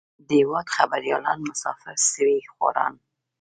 د 0.27 0.29
هېواد 0.41 0.67
خبريالان 0.75 1.39
مسافر 1.49 1.95
سوي 2.13 2.39
خواران. 2.51 2.93